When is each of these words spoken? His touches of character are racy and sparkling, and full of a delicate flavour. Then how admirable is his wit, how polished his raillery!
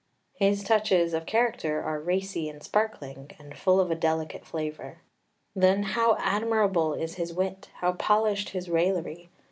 His 0.33 0.63
touches 0.63 1.13
of 1.13 1.27
character 1.27 1.79
are 1.83 1.99
racy 1.99 2.49
and 2.49 2.63
sparkling, 2.63 3.29
and 3.37 3.55
full 3.55 3.79
of 3.79 3.91
a 3.91 3.95
delicate 3.95 4.43
flavour. 4.43 5.03
Then 5.55 5.83
how 5.83 6.17
admirable 6.19 6.95
is 6.95 7.17
his 7.17 7.31
wit, 7.33 7.69
how 7.81 7.91
polished 7.91 8.49
his 8.49 8.67
raillery! 8.67 9.29